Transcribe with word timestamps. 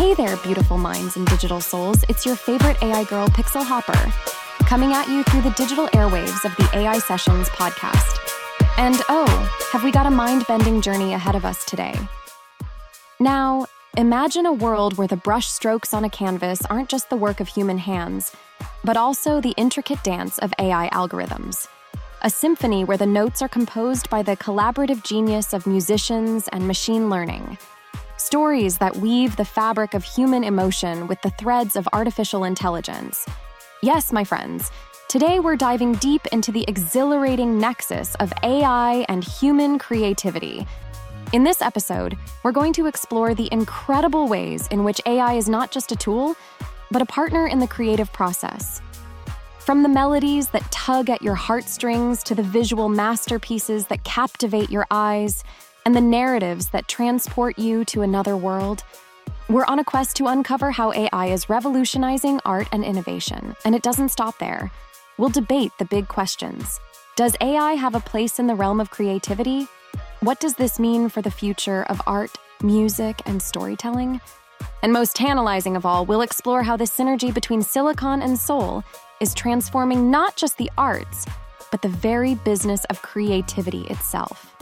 Hey 0.00 0.14
there, 0.14 0.38
beautiful 0.38 0.78
minds 0.78 1.18
and 1.18 1.26
digital 1.26 1.60
souls. 1.60 2.02
It's 2.08 2.24
your 2.24 2.34
favorite 2.34 2.82
AI 2.82 3.04
girl, 3.04 3.28
Pixel 3.28 3.62
Hopper, 3.62 4.10
coming 4.64 4.94
at 4.94 5.10
you 5.10 5.22
through 5.24 5.42
the 5.42 5.50
digital 5.50 5.88
airwaves 5.88 6.42
of 6.46 6.56
the 6.56 6.70
AI 6.72 6.98
Sessions 7.00 7.50
podcast. 7.50 8.18
And 8.78 8.96
oh, 9.10 9.28
have 9.72 9.84
we 9.84 9.90
got 9.90 10.06
a 10.06 10.10
mind 10.10 10.46
bending 10.48 10.80
journey 10.80 11.12
ahead 11.12 11.34
of 11.34 11.44
us 11.44 11.66
today? 11.66 11.94
Now, 13.20 13.66
imagine 13.98 14.46
a 14.46 14.54
world 14.54 14.96
where 14.96 15.06
the 15.06 15.18
brush 15.18 15.48
strokes 15.48 15.92
on 15.92 16.02
a 16.06 16.08
canvas 16.08 16.64
aren't 16.70 16.88
just 16.88 17.10
the 17.10 17.16
work 17.16 17.38
of 17.40 17.48
human 17.48 17.76
hands, 17.76 18.34
but 18.82 18.96
also 18.96 19.38
the 19.38 19.52
intricate 19.58 20.02
dance 20.02 20.38
of 20.38 20.54
AI 20.58 20.88
algorithms. 20.94 21.68
A 22.22 22.30
symphony 22.30 22.84
where 22.84 22.96
the 22.96 23.04
notes 23.04 23.42
are 23.42 23.48
composed 23.48 24.08
by 24.08 24.22
the 24.22 24.36
collaborative 24.38 25.04
genius 25.04 25.52
of 25.52 25.66
musicians 25.66 26.48
and 26.48 26.66
machine 26.66 27.10
learning. 27.10 27.58
Stories 28.20 28.76
that 28.76 28.98
weave 28.98 29.34
the 29.36 29.46
fabric 29.46 29.94
of 29.94 30.04
human 30.04 30.44
emotion 30.44 31.06
with 31.08 31.22
the 31.22 31.30
threads 31.30 31.74
of 31.74 31.88
artificial 31.94 32.44
intelligence. 32.44 33.24
Yes, 33.82 34.12
my 34.12 34.24
friends, 34.24 34.70
today 35.08 35.40
we're 35.40 35.56
diving 35.56 35.94
deep 35.94 36.26
into 36.26 36.52
the 36.52 36.66
exhilarating 36.68 37.58
nexus 37.58 38.14
of 38.16 38.30
AI 38.42 39.06
and 39.08 39.24
human 39.24 39.78
creativity. 39.78 40.66
In 41.32 41.44
this 41.44 41.62
episode, 41.62 42.18
we're 42.42 42.52
going 42.52 42.74
to 42.74 42.84
explore 42.84 43.34
the 43.34 43.48
incredible 43.52 44.28
ways 44.28 44.66
in 44.66 44.84
which 44.84 45.00
AI 45.06 45.32
is 45.32 45.48
not 45.48 45.70
just 45.70 45.90
a 45.90 45.96
tool, 45.96 46.36
but 46.90 47.00
a 47.00 47.06
partner 47.06 47.46
in 47.46 47.58
the 47.58 47.66
creative 47.66 48.12
process. 48.12 48.82
From 49.60 49.82
the 49.82 49.88
melodies 49.88 50.48
that 50.48 50.70
tug 50.70 51.08
at 51.08 51.22
your 51.22 51.36
heartstrings 51.36 52.22
to 52.24 52.34
the 52.34 52.42
visual 52.42 52.90
masterpieces 52.90 53.86
that 53.86 54.04
captivate 54.04 54.68
your 54.68 54.86
eyes, 54.90 55.42
and 55.90 55.96
the 55.96 56.00
narratives 56.00 56.68
that 56.68 56.86
transport 56.86 57.58
you 57.58 57.84
to 57.84 58.02
another 58.02 58.36
world. 58.36 58.84
We're 59.48 59.64
on 59.64 59.80
a 59.80 59.84
quest 59.84 60.14
to 60.18 60.28
uncover 60.28 60.70
how 60.70 60.92
AI 60.92 61.26
is 61.26 61.48
revolutionizing 61.48 62.38
art 62.44 62.68
and 62.70 62.84
innovation, 62.84 63.56
and 63.64 63.74
it 63.74 63.82
doesn't 63.82 64.10
stop 64.10 64.38
there. 64.38 64.70
We'll 65.18 65.30
debate 65.30 65.72
the 65.80 65.84
big 65.84 66.06
questions. 66.06 66.78
Does 67.16 67.34
AI 67.40 67.72
have 67.72 67.96
a 67.96 68.06
place 68.12 68.38
in 68.38 68.46
the 68.46 68.54
realm 68.54 68.80
of 68.80 68.90
creativity? 68.90 69.66
What 70.20 70.38
does 70.38 70.54
this 70.54 70.78
mean 70.78 71.08
for 71.08 71.22
the 71.22 71.30
future 71.32 71.82
of 71.88 72.00
art, 72.06 72.38
music, 72.62 73.20
and 73.26 73.42
storytelling? 73.42 74.20
And 74.84 74.92
most 74.92 75.16
tantalizing 75.16 75.74
of 75.74 75.84
all, 75.84 76.06
we'll 76.06 76.22
explore 76.22 76.62
how 76.62 76.76
the 76.76 76.84
synergy 76.84 77.34
between 77.34 77.62
silicon 77.62 78.22
and 78.22 78.38
soul 78.38 78.84
is 79.20 79.34
transforming 79.34 80.08
not 80.08 80.36
just 80.36 80.56
the 80.56 80.70
arts, 80.78 81.26
but 81.72 81.82
the 81.82 81.88
very 81.88 82.36
business 82.36 82.84
of 82.90 83.02
creativity 83.02 83.88
itself. 83.88 84.54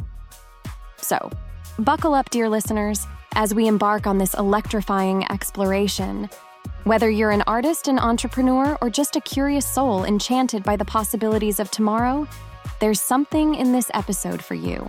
So, 1.09 1.31
buckle 1.79 2.13
up, 2.13 2.29
dear 2.29 2.51
listeners, 2.51 3.07
as 3.33 3.55
we 3.55 3.67
embark 3.67 4.07
on 4.07 4.19
this 4.19 4.35
electrifying 4.35 5.25
exploration. 5.33 6.29
Whether 6.85 7.09
you're 7.09 7.31
an 7.31 7.45
artist, 7.47 7.89
an 7.89 7.99
entrepreneur, 7.99 8.77
or 8.83 8.91
just 8.91 9.17
a 9.17 9.23
curious 9.23 9.65
soul 9.67 10.05
enchanted 10.05 10.65
by 10.65 10.77
the 10.77 10.85
possibilities 10.85 11.61
of 11.61 11.71
tomorrow, 11.71 12.29
there's 12.79 13.01
something 13.01 13.55
in 13.55 13.73
this 13.73 13.91
episode 13.95 14.43
for 14.43 14.55
you. 14.55 14.87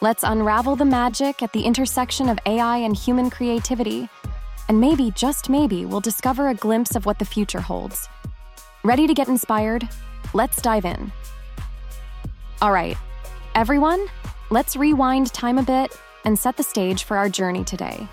Let's 0.00 0.22
unravel 0.22 0.76
the 0.76 0.84
magic 0.84 1.42
at 1.42 1.52
the 1.52 1.62
intersection 1.62 2.28
of 2.28 2.38
AI 2.46 2.76
and 2.76 2.96
human 2.96 3.28
creativity, 3.28 4.08
and 4.68 4.80
maybe, 4.80 5.10
just 5.16 5.50
maybe, 5.50 5.84
we'll 5.84 5.98
discover 5.98 6.50
a 6.50 6.54
glimpse 6.54 6.94
of 6.94 7.06
what 7.06 7.18
the 7.18 7.24
future 7.24 7.60
holds. 7.60 8.08
Ready 8.84 9.08
to 9.08 9.14
get 9.14 9.26
inspired? 9.26 9.88
Let's 10.32 10.62
dive 10.62 10.84
in. 10.84 11.10
All 12.62 12.70
right, 12.70 12.96
everyone, 13.56 14.06
Let's 14.54 14.76
rewind 14.76 15.32
time 15.32 15.58
a 15.58 15.64
bit 15.64 15.98
and 16.24 16.38
set 16.38 16.56
the 16.56 16.62
stage 16.62 17.02
for 17.02 17.16
our 17.16 17.28
journey 17.28 17.64
today. 17.64 18.06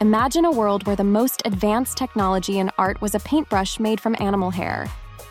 Imagine 0.00 0.44
a 0.44 0.50
world 0.52 0.86
where 0.86 0.94
the 0.94 1.02
most 1.02 1.42
advanced 1.44 1.96
technology 1.96 2.60
in 2.60 2.70
art 2.78 3.00
was 3.00 3.16
a 3.16 3.18
paintbrush 3.18 3.80
made 3.80 4.00
from 4.00 4.14
animal 4.20 4.50
hair. 4.52 4.88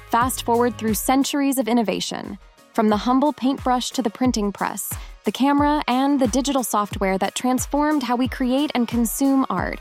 Fast 0.10 0.44
forward 0.44 0.78
through 0.78 0.96
centuries 0.96 1.58
of 1.58 1.70
innovation, 1.70 2.38
from 2.74 2.90
the 2.90 2.98
humble 2.98 3.32
paintbrush 3.32 3.92
to 3.92 4.02
the 4.02 4.10
printing 4.10 4.52
press, 4.52 4.92
the 5.24 5.32
camera, 5.32 5.82
and 5.88 6.20
the 6.20 6.28
digital 6.28 6.64
software 6.64 7.18
that 7.18 7.34
transformed 7.34 8.04
how 8.04 8.18
we 8.18 8.28
create 8.28 8.72
and 8.76 8.90
consume 8.90 9.46
art. 9.50 9.80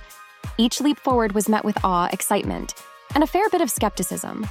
Each 0.56 0.80
leap 0.80 1.00
forward 1.00 1.32
was 1.32 1.48
met 1.48 1.64
with 1.64 1.84
awe, 1.84 2.08
excitement, 2.12 2.74
and 3.16 3.24
a 3.24 3.26
fair 3.26 3.48
bit 3.48 3.60
of 3.60 3.72
skepticism. 3.72 4.46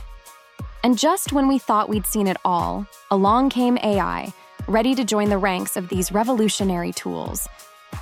And 0.84 0.97
just 0.97 1.31
when 1.31 1.47
we 1.47 1.59
thought 1.59 1.88
we'd 1.88 2.06
seen 2.06 2.28
it 2.28 2.36
all, 2.44 2.86
along 3.09 3.51
came 3.51 3.78
AI 3.78 4.34
ready 4.69 4.94
to 4.94 5.03
join 5.03 5.30
the 5.30 5.38
ranks 5.38 5.75
of 5.75 5.90
these 5.90 6.12
revolutionary 6.12 6.91
tools. 6.94 7.50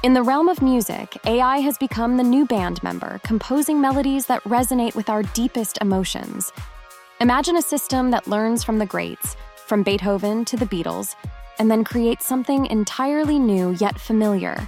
In 0.03 0.13
the 0.13 0.21
realm 0.21 0.49
of 0.49 0.61
music, 0.61 1.17
AI 1.25 1.59
has 1.59 1.77
become 1.77 2.17
the 2.17 2.23
new 2.23 2.45
band 2.45 2.83
member, 2.83 3.21
composing 3.23 3.79
melodies 3.79 4.25
that 4.25 4.43
resonate 4.43 4.93
with 4.93 5.09
our 5.09 5.23
deepest 5.23 5.77
emotions. 5.79 6.51
Imagine 7.21 7.55
a 7.55 7.61
system 7.61 8.11
that 8.11 8.27
learns 8.27 8.65
from 8.65 8.79
the 8.79 8.85
greats, 8.85 9.37
from 9.65 9.81
Beethoven 9.81 10.43
to 10.45 10.57
the 10.57 10.65
Beatles, 10.65 11.15
and 11.57 11.71
then 11.71 11.85
creates 11.85 12.27
something 12.27 12.65
entirely 12.65 13.39
new 13.39 13.71
yet 13.79 13.97
familiar. 13.97 14.67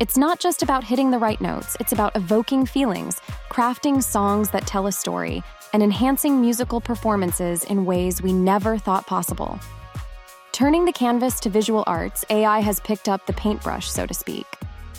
It's 0.00 0.16
not 0.16 0.40
just 0.40 0.62
about 0.62 0.84
hitting 0.84 1.10
the 1.12 1.18
right 1.18 1.40
notes, 1.40 1.76
it's 1.78 1.92
about 1.92 2.16
evoking 2.16 2.66
feelings, 2.66 3.20
crafting 3.48 4.02
songs 4.02 4.50
that 4.50 4.66
tell 4.66 4.88
a 4.88 4.92
story, 4.92 5.42
and 5.72 5.82
enhancing 5.82 6.40
musical 6.40 6.80
performances 6.80 7.62
in 7.64 7.84
ways 7.84 8.22
we 8.22 8.32
never 8.32 8.76
thought 8.76 9.06
possible. 9.06 9.58
Turning 10.58 10.84
the 10.84 10.92
canvas 10.92 11.38
to 11.38 11.48
visual 11.48 11.84
arts, 11.86 12.24
AI 12.30 12.58
has 12.58 12.80
picked 12.80 13.08
up 13.08 13.24
the 13.26 13.32
paintbrush, 13.32 13.88
so 13.88 14.04
to 14.04 14.12
speak. 14.12 14.44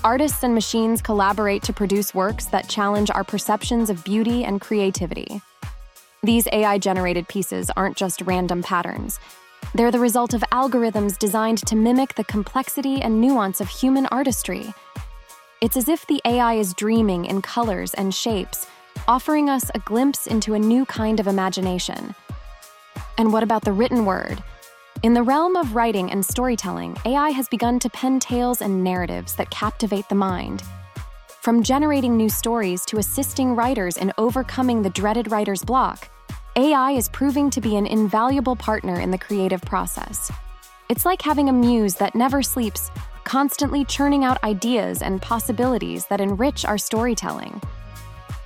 Artists 0.05 0.43
and 0.43 0.55
machines 0.55 1.01
collaborate 1.01 1.63
to 1.63 1.73
produce 1.73 2.15
works 2.15 2.45
that 2.45 2.69
challenge 2.69 3.11
our 3.11 3.25
perceptions 3.25 3.89
of 3.89 4.01
beauty 4.05 4.45
and 4.45 4.61
creativity. 4.61 5.41
These 6.23 6.47
AI 6.53 6.77
generated 6.77 7.27
pieces 7.27 7.69
aren't 7.75 7.97
just 7.97 8.21
random 8.21 8.63
patterns. 8.63 9.19
They're 9.75 9.91
the 9.91 9.99
result 9.99 10.33
of 10.33 10.45
algorithms 10.53 11.19
designed 11.19 11.57
to 11.67 11.75
mimic 11.75 12.15
the 12.15 12.23
complexity 12.23 13.01
and 13.01 13.19
nuance 13.19 13.59
of 13.59 13.67
human 13.67 14.05
artistry. 14.05 14.73
It's 15.59 15.75
as 15.75 15.89
if 15.89 16.07
the 16.07 16.21
AI 16.23 16.53
is 16.53 16.73
dreaming 16.73 17.25
in 17.25 17.41
colors 17.41 17.93
and 17.95 18.15
shapes, 18.15 18.65
offering 19.09 19.49
us 19.49 19.69
a 19.75 19.79
glimpse 19.79 20.25
into 20.25 20.53
a 20.53 20.59
new 20.59 20.85
kind 20.85 21.19
of 21.19 21.27
imagination. 21.27 22.15
And 23.17 23.33
what 23.33 23.43
about 23.43 23.65
the 23.65 23.73
written 23.73 24.05
word? 24.05 24.41
In 25.01 25.13
the 25.13 25.23
realm 25.23 25.55
of 25.55 25.75
writing 25.75 26.11
and 26.11 26.25
storytelling, 26.25 26.97
AI 27.05 27.29
has 27.29 27.47
begun 27.47 27.79
to 27.79 27.89
pen 27.89 28.19
tales 28.19 28.61
and 28.61 28.83
narratives 28.83 29.33
that 29.35 29.49
captivate 29.49 30.09
the 30.09 30.15
mind. 30.15 30.61
From 31.39 31.63
generating 31.63 32.17
new 32.17 32.27
stories 32.27 32.83
to 32.87 32.97
assisting 32.97 33.55
writers 33.55 33.95
in 33.95 34.11
overcoming 34.17 34.81
the 34.81 34.89
dreaded 34.89 35.31
writer's 35.31 35.63
block, 35.63 36.09
AI 36.57 36.91
is 36.91 37.07
proving 37.07 37.49
to 37.49 37.61
be 37.61 37.77
an 37.77 37.88
invaluable 37.88 38.57
partner 38.57 38.99
in 38.99 39.09
the 39.09 39.17
creative 39.17 39.61
process. 39.61 40.29
It's 40.89 41.05
like 41.05 41.21
having 41.21 41.47
a 41.47 41.53
muse 41.53 41.95
that 41.95 42.13
never 42.13 42.43
sleeps, 42.43 42.91
constantly 43.23 43.85
churning 43.85 44.25
out 44.25 44.43
ideas 44.43 45.01
and 45.01 45.21
possibilities 45.21 46.07
that 46.07 46.19
enrich 46.19 46.65
our 46.65 46.77
storytelling. 46.77 47.61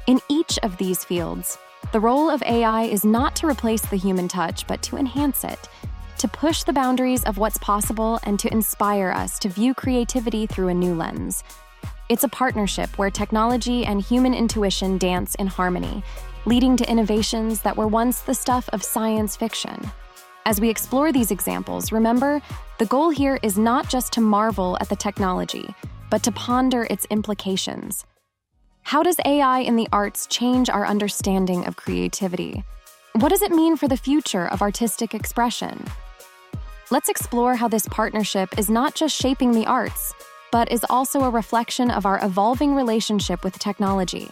In 0.05 0.19
each 0.29 0.59
of 0.61 0.77
these 0.77 1.03
fields, 1.03 1.57
the 1.93 1.99
role 1.99 2.29
of 2.29 2.43
AI 2.43 2.83
is 2.83 3.03
not 3.03 3.35
to 3.37 3.47
replace 3.47 3.81
the 3.81 3.97
human 3.97 4.27
touch, 4.27 4.67
but 4.67 4.83
to 4.83 4.97
enhance 4.97 5.43
it 5.43 5.67
to 6.23 6.27
push 6.29 6.63
the 6.63 6.71
boundaries 6.71 7.25
of 7.25 7.37
what's 7.37 7.57
possible 7.57 8.17
and 8.23 8.39
to 8.39 8.49
inspire 8.53 9.11
us 9.11 9.37
to 9.37 9.49
view 9.49 9.73
creativity 9.73 10.47
through 10.47 10.69
a 10.69 10.73
new 10.73 10.95
lens. 10.95 11.43
It's 12.07 12.23
a 12.23 12.29
partnership 12.29 12.97
where 12.97 13.11
technology 13.11 13.85
and 13.85 14.01
human 14.01 14.33
intuition 14.33 14.97
dance 14.97 15.35
in 15.35 15.47
harmony, 15.47 16.01
leading 16.45 16.77
to 16.77 16.89
innovations 16.89 17.61
that 17.63 17.75
were 17.75 17.89
once 17.89 18.21
the 18.21 18.33
stuff 18.33 18.69
of 18.71 18.81
science 18.81 19.35
fiction. 19.35 19.77
As 20.45 20.61
we 20.61 20.69
explore 20.69 21.11
these 21.11 21.29
examples, 21.29 21.91
remember 21.91 22.41
the 22.77 22.85
goal 22.85 23.09
here 23.09 23.37
is 23.43 23.57
not 23.57 23.89
just 23.89 24.13
to 24.13 24.21
marvel 24.21 24.77
at 24.79 24.87
the 24.87 24.95
technology, 24.95 25.75
but 26.09 26.23
to 26.23 26.31
ponder 26.31 26.87
its 26.89 27.05
implications. 27.09 28.05
How 28.83 29.03
does 29.03 29.17
AI 29.25 29.59
in 29.59 29.75
the 29.75 29.89
arts 29.91 30.25
change 30.27 30.69
our 30.69 30.87
understanding 30.87 31.65
of 31.65 31.75
creativity? 31.75 32.63
What 33.11 33.27
does 33.27 33.41
it 33.41 33.51
mean 33.51 33.75
for 33.75 33.89
the 33.89 33.97
future 33.97 34.47
of 34.47 34.61
artistic 34.61 35.13
expression? 35.13 35.85
Let's 36.91 37.07
explore 37.07 37.55
how 37.55 37.69
this 37.69 37.87
partnership 37.87 38.59
is 38.59 38.69
not 38.69 38.93
just 38.93 39.15
shaping 39.15 39.51
the 39.51 39.65
arts, 39.65 40.13
but 40.51 40.69
is 40.71 40.85
also 40.89 41.21
a 41.21 41.29
reflection 41.29 41.89
of 41.89 42.05
our 42.05 42.23
evolving 42.23 42.75
relationship 42.75 43.43
with 43.43 43.57
technology. 43.57 44.29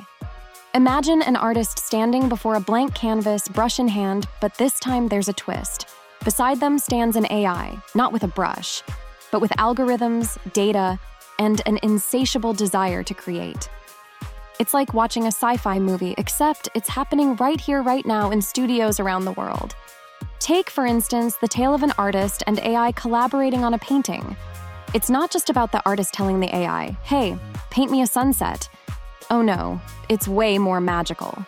Imagine 0.75 1.21
an 1.21 1.38
artist 1.38 1.80
standing 1.80 2.27
before 2.27 2.56
a 2.56 2.59
blank 2.59 2.94
canvas, 2.94 3.48
brush 3.48 3.80
in 3.80 3.88
hand, 3.88 4.27
but 4.42 4.53
this 4.56 4.80
time 4.80 5.07
there's 5.07 5.30
a 5.30 5.33
twist. 5.33 5.88
Beside 6.25 6.59
them 6.59 6.77
stands 6.77 7.15
an 7.15 7.25
AI, 7.31 7.81
not 7.95 8.12
with 8.12 8.24
a 8.24 8.27
brush, 8.27 8.83
but 9.31 9.39
with 9.39 9.51
algorithms, 9.51 10.38
data, 10.51 11.00
and 11.39 11.62
an 11.65 11.80
insatiable 11.83 12.53
desire 12.53 13.01
to 13.01 13.13
create. 13.13 13.69
It's 14.59 14.74
like 14.74 14.94
watching 14.94 15.24
a 15.24 15.27
sci 15.27 15.56
fi 15.57 15.80
movie, 15.80 16.15
except 16.18 16.68
it's 16.75 16.89
happening 16.89 17.36
right 17.38 17.59
here, 17.59 17.81
right 17.81 18.06
now, 18.06 18.30
in 18.30 18.42
studios 18.42 19.00
around 19.00 19.25
the 19.25 19.31
world. 19.31 19.74
Take, 20.42 20.72
for 20.72 20.88
instance, 20.88 21.36
the 21.38 21.48
tale 21.48 21.72
of 21.72 21.84
an 21.84 21.94
artist 22.00 22.42
and 22.48 22.58
AI 22.62 22.94
collaborating 22.94 23.64
on 23.64 23.76
a 23.76 23.78
painting. 23.78 24.36
It's 24.92 25.08
not 25.08 25.30
just 25.30 25.52
about 25.52 25.72
the 25.72 25.84
artist 25.86 26.16
telling 26.16 26.40
the 26.40 26.54
AI, 26.54 26.98
hey, 27.04 27.38
paint 27.70 27.92
me 27.92 28.02
a 28.02 28.08
sunset. 28.08 28.68
Oh 29.30 29.44
no, 29.44 29.80
it's 30.10 30.28
way 30.28 30.58
more 30.58 30.82
magical. 30.82 31.46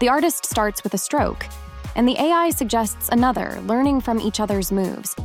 The 0.00 0.10
artist 0.10 0.44
starts 0.44 0.84
with 0.84 0.92
a 0.92 0.98
stroke, 0.98 1.46
and 1.96 2.06
the 2.06 2.20
AI 2.20 2.50
suggests 2.50 3.08
another, 3.08 3.58
learning 3.62 4.02
from 4.02 4.20
each 4.20 4.38
other's 4.38 4.70
moves. 4.70 5.16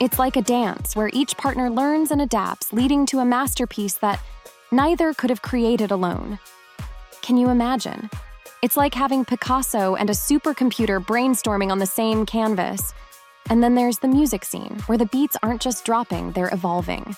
It's 0.00 0.18
like 0.18 0.36
a 0.36 0.42
dance 0.42 0.96
where 0.96 1.10
each 1.12 1.36
partner 1.36 1.68
learns 1.68 2.12
and 2.12 2.22
adapts, 2.22 2.72
leading 2.72 3.04
to 3.06 3.18
a 3.18 3.26
masterpiece 3.26 3.98
that 3.98 4.22
neither 4.70 5.12
could 5.12 5.28
have 5.28 5.42
created 5.42 5.90
alone. 5.90 6.38
Can 7.20 7.36
you 7.36 7.50
imagine? 7.50 8.08
It's 8.62 8.76
like 8.76 8.94
having 8.94 9.24
Picasso 9.24 9.96
and 9.96 10.08
a 10.08 10.12
supercomputer 10.12 11.04
brainstorming 11.04 11.72
on 11.72 11.80
the 11.80 11.86
same 11.86 12.24
canvas. 12.24 12.94
And 13.50 13.60
then 13.60 13.74
there's 13.74 13.98
the 13.98 14.06
music 14.06 14.44
scene, 14.44 14.78
where 14.86 14.96
the 14.96 15.06
beats 15.06 15.36
aren't 15.42 15.60
just 15.60 15.84
dropping, 15.84 16.30
they're 16.30 16.54
evolving. 16.54 17.16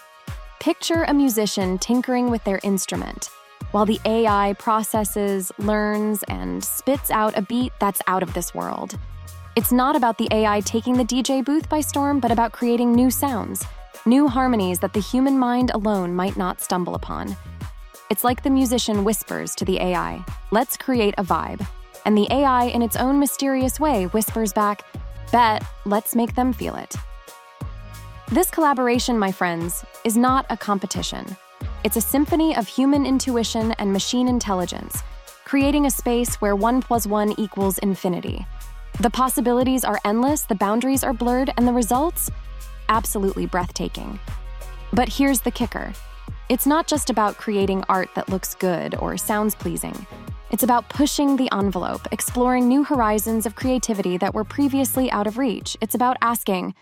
Picture 0.59 1.03
a 1.03 1.13
musician 1.13 1.77
tinkering 1.77 2.31
with 2.31 2.43
their 2.45 2.61
instrument, 2.63 3.29
while 3.73 3.85
the 3.85 4.01
AI 4.07 4.55
processes, 4.59 5.53
learns, 5.59 6.23
and 6.29 6.65
spits 6.65 7.11
out 7.11 7.37
a 7.37 7.43
beat 7.43 7.75
that's 7.79 8.01
out 8.07 8.23
of 8.23 8.33
this 8.33 8.55
world. 8.55 8.99
It's 9.55 9.71
not 9.71 9.97
about 9.97 10.17
the 10.17 10.29
AI 10.31 10.61
taking 10.61 10.97
the 10.97 11.05
DJ 11.05 11.45
booth 11.45 11.69
by 11.69 11.83
storm, 11.83 12.21
but 12.21 12.31
about 12.31 12.53
creating 12.53 12.95
new 12.95 13.11
sounds, 13.11 13.67
new 14.07 14.29
harmonies 14.29 14.79
that 14.79 14.95
the 14.95 15.01
human 15.01 15.39
mind 15.39 15.73
alone 15.75 16.17
might 16.17 16.39
not 16.39 16.63
stumble 16.63 16.95
upon. 16.95 17.37
It's 18.11 18.23
like 18.23 18.43
the 18.43 18.51
musician 18.51 19.03
whispers 19.03 19.55
to 19.55 19.65
the 19.65 19.81
AI, 19.81 20.23
let's 20.51 20.77
create 20.77 21.15
a 21.17 21.25
vibe. 21.25 21.67
And 22.05 22.17
the 22.17 22.29
AI, 22.31 22.65
in 22.65 22.83
its 22.83 22.97
own 22.97 23.19
mysterious 23.19 23.81
way, 23.81 24.05
whispers 24.09 24.53
back, 24.53 24.83
bet, 25.33 25.65
let's 25.87 26.15
make 26.15 26.35
them 26.35 26.53
feel 26.53 26.77
it. 26.77 26.95
This 28.31 28.51
collaboration, 28.51 29.19
my 29.19 29.33
friends, 29.33 29.85
is 30.05 30.19
not 30.19 30.45
a 30.51 30.57
competition. 30.57 31.25
It's 31.83 31.97
a 31.97 32.01
symphony 32.03 32.55
of 32.55 32.69
human 32.69 33.07
intuition 33.07 33.73
and 33.79 33.91
machine 33.91 34.29
intelligence, 34.29 35.03
creating 35.47 35.87
a 35.87 35.91
space 35.91 36.35
where 36.43 36.57
one 36.57 36.83
plus 36.83 37.07
one 37.07 37.33
equals 37.41 37.79
infinity. 37.79 38.47
The 39.01 39.11
possibilities 39.11 39.83
are 39.83 39.99
endless, 40.05 40.43
the 40.43 40.55
boundaries 40.55 41.05
are 41.05 41.15
blurred, 41.15 41.53
and 41.57 41.67
the 41.67 41.73
results? 41.73 42.31
Absolutely 42.91 43.47
breathtaking. 43.47 44.21
But 44.93 45.09
here's 45.09 45.41
the 45.41 45.51
kicker 45.51 45.95
it's 46.51 46.67
not 46.67 46.87
just 46.87 47.09
about 47.09 47.39
creating 47.39 47.85
art 47.89 48.11
that 48.15 48.29
looks 48.29 48.55
good 48.55 48.95
or 48.97 49.17
sounds 49.17 49.55
pleasing. 49.55 50.07
It's 50.51 50.63
about 50.63 50.89
pushing 50.89 51.37
the 51.37 51.49
envelope, 51.53 52.07
exploring 52.13 52.69
new 52.69 52.85
horizons 52.85 53.47
of 53.47 53.55
creativity 53.55 54.19
that 54.19 54.35
were 54.35 54.45
previously 54.45 55.11
out 55.11 55.27
of 55.27 55.39
reach. 55.39 55.77
It's 55.81 55.95
about 55.95 56.19
asking, 56.21 56.75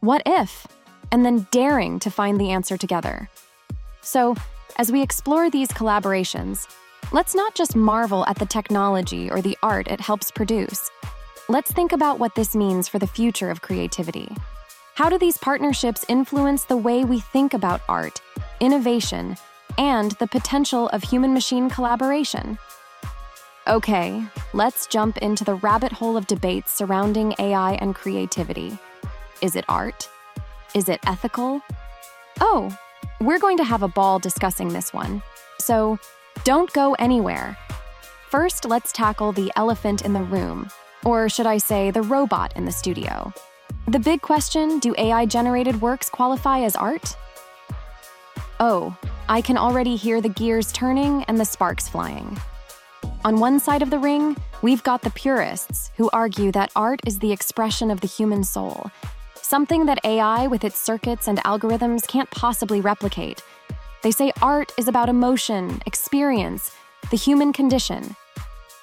what 0.00 0.22
if? 0.26 0.66
And 1.10 1.24
then 1.24 1.46
daring 1.50 1.98
to 2.00 2.10
find 2.10 2.38
the 2.38 2.50
answer 2.50 2.76
together. 2.76 3.28
So, 4.02 4.36
as 4.76 4.92
we 4.92 5.00
explore 5.00 5.48
these 5.48 5.68
collaborations, 5.68 6.68
let's 7.10 7.34
not 7.34 7.54
just 7.54 7.74
marvel 7.74 8.26
at 8.26 8.38
the 8.38 8.46
technology 8.46 9.30
or 9.30 9.40
the 9.40 9.56
art 9.62 9.88
it 9.88 10.00
helps 10.00 10.30
produce. 10.30 10.90
Let's 11.48 11.72
think 11.72 11.92
about 11.92 12.18
what 12.18 12.34
this 12.34 12.54
means 12.54 12.86
for 12.86 12.98
the 12.98 13.06
future 13.06 13.50
of 13.50 13.62
creativity. 13.62 14.28
How 14.94 15.08
do 15.08 15.18
these 15.18 15.38
partnerships 15.38 16.04
influence 16.08 16.64
the 16.64 16.76
way 16.76 17.04
we 17.04 17.20
think 17.20 17.54
about 17.54 17.80
art, 17.88 18.20
innovation, 18.60 19.36
and 19.78 20.12
the 20.12 20.26
potential 20.26 20.88
of 20.88 21.02
human 21.02 21.32
machine 21.34 21.68
collaboration? 21.68 22.58
Okay, 23.66 24.24
let's 24.52 24.86
jump 24.86 25.18
into 25.18 25.44
the 25.44 25.56
rabbit 25.56 25.92
hole 25.92 26.16
of 26.16 26.26
debates 26.26 26.72
surrounding 26.72 27.34
AI 27.38 27.72
and 27.74 27.94
creativity. 27.94 28.78
Is 29.40 29.56
it 29.56 29.64
art? 29.68 30.08
Is 30.74 30.88
it 30.88 31.00
ethical? 31.06 31.60
Oh, 32.40 32.76
we're 33.20 33.38
going 33.38 33.56
to 33.56 33.64
have 33.64 33.82
a 33.82 33.88
ball 33.88 34.18
discussing 34.18 34.68
this 34.68 34.92
one. 34.92 35.22
So 35.58 35.98
don't 36.44 36.72
go 36.72 36.94
anywhere. 36.94 37.56
First, 38.30 38.64
let's 38.64 38.92
tackle 38.92 39.32
the 39.32 39.52
elephant 39.56 40.02
in 40.02 40.12
the 40.12 40.22
room 40.22 40.70
or 41.06 41.28
should 41.28 41.46
I 41.46 41.58
say, 41.58 41.92
the 41.92 42.02
robot 42.02 42.52
in 42.56 42.64
the 42.64 42.72
studio. 42.72 43.32
The 43.86 44.00
big 44.00 44.22
question 44.22 44.80
do 44.80 44.92
AI 44.98 45.24
generated 45.24 45.80
works 45.80 46.10
qualify 46.10 46.60
as 46.62 46.74
art? 46.74 47.16
Oh, 48.58 48.96
I 49.28 49.42
can 49.42 49.58
already 49.58 49.96
hear 49.96 50.22
the 50.22 50.30
gears 50.30 50.72
turning 50.72 51.24
and 51.24 51.38
the 51.38 51.44
sparks 51.44 51.88
flying. 51.88 52.38
On 53.22 53.38
one 53.38 53.60
side 53.60 53.82
of 53.82 53.90
the 53.90 53.98
ring, 53.98 54.34
we've 54.62 54.82
got 54.82 55.02
the 55.02 55.10
purists 55.10 55.90
who 55.96 56.08
argue 56.12 56.50
that 56.52 56.72
art 56.74 57.00
is 57.06 57.18
the 57.18 57.32
expression 57.32 57.90
of 57.90 58.00
the 58.00 58.06
human 58.06 58.42
soul, 58.44 58.90
something 59.34 59.84
that 59.86 60.04
AI 60.04 60.46
with 60.46 60.64
its 60.64 60.78
circuits 60.78 61.28
and 61.28 61.38
algorithms 61.38 62.08
can't 62.08 62.30
possibly 62.30 62.80
replicate. 62.80 63.42
They 64.02 64.10
say 64.10 64.32
art 64.40 64.72
is 64.78 64.88
about 64.88 65.10
emotion, 65.10 65.82
experience, 65.84 66.74
the 67.10 67.16
human 67.16 67.52
condition. 67.52 68.16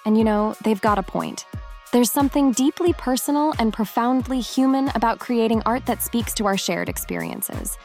And 0.05 0.17
you 0.17 0.23
know, 0.23 0.55
they've 0.63 0.81
got 0.81 0.99
a 0.99 1.03
point. 1.03 1.45
There's 1.91 2.11
something 2.11 2.51
deeply 2.51 2.93
personal 2.93 3.53
and 3.57 3.73
profoundly 3.73 4.39
human 4.39 4.89
about 4.93 5.19
creating 5.19 5.63
art 5.65 5.85
that 5.87 6.03
speaks 6.03 6.33
to 6.35 6.45
our 6.45 6.57
shared 6.57 6.89
experiences. 6.89 7.77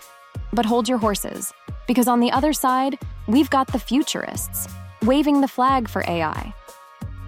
But 0.53 0.67
hold 0.67 0.89
your 0.89 0.99
horses, 0.99 1.53
because 1.89 2.07
on 2.07 2.21
the 2.21 2.31
other 2.31 2.53
side, 2.53 2.99
we've 3.27 3.51
got 3.51 3.67
the 3.67 3.79
futurists, 3.81 4.69
waving 5.03 5.41
the 5.41 5.49
flag 5.49 5.89
for 5.89 6.05
AI. 6.07 6.55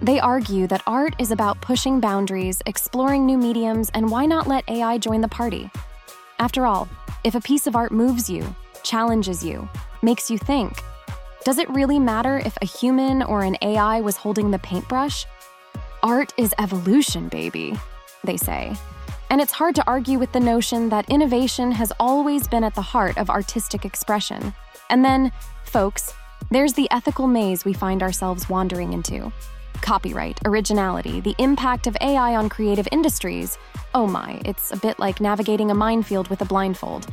They 0.01 0.19
argue 0.19 0.65
that 0.67 0.83
art 0.87 1.15
is 1.19 1.31
about 1.31 1.61
pushing 1.61 1.99
boundaries, 1.99 2.61
exploring 2.65 3.25
new 3.25 3.37
mediums, 3.37 3.91
and 3.93 4.09
why 4.09 4.25
not 4.25 4.47
let 4.47 4.67
AI 4.69 4.97
join 4.97 5.19
the 5.19 5.27
party? 5.27 5.69
After 6.39 6.65
all, 6.65 6.87
if 7.23 7.35
a 7.35 7.41
piece 7.41 7.67
of 7.67 7.75
art 7.75 7.91
moves 7.91 8.29
you, 8.29 8.55
challenges 8.83 9.43
you, 9.43 9.67
makes 10.01 10.31
you 10.31 10.37
think, 10.37 10.81
does 11.43 11.57
it 11.57 11.69
really 11.69 11.99
matter 11.99 12.39
if 12.39 12.57
a 12.61 12.65
human 12.65 13.23
or 13.23 13.43
an 13.43 13.57
AI 13.61 13.99
was 14.01 14.15
holding 14.15 14.51
the 14.51 14.59
paintbrush? 14.59 15.25
Art 16.03 16.33
is 16.37 16.53
evolution, 16.57 17.27
baby, 17.29 17.77
they 18.23 18.37
say. 18.37 18.75
And 19.31 19.39
it's 19.39 19.53
hard 19.53 19.75
to 19.75 19.87
argue 19.87 20.19
with 20.19 20.33
the 20.33 20.41
notion 20.41 20.89
that 20.89 21.09
innovation 21.09 21.71
has 21.71 21.93
always 22.01 22.49
been 22.49 22.65
at 22.65 22.75
the 22.75 22.81
heart 22.81 23.17
of 23.17 23.29
artistic 23.29 23.85
expression. 23.85 24.53
And 24.89 25.05
then, 25.05 25.31
folks, 25.63 26.13
there's 26.49 26.73
the 26.73 26.91
ethical 26.91 27.27
maze 27.27 27.63
we 27.63 27.71
find 27.71 28.03
ourselves 28.03 28.49
wandering 28.49 28.91
into. 28.91 29.31
Copyright, 29.81 30.37
originality, 30.43 31.21
the 31.21 31.33
impact 31.37 31.87
of 31.87 31.95
AI 32.01 32.35
on 32.35 32.49
creative 32.49 32.89
industries. 32.91 33.57
Oh 33.93 34.05
my, 34.05 34.41
it's 34.43 34.73
a 34.73 34.77
bit 34.77 34.99
like 34.99 35.21
navigating 35.21 35.71
a 35.71 35.75
minefield 35.75 36.27
with 36.27 36.41
a 36.41 36.45
blindfold. 36.45 37.07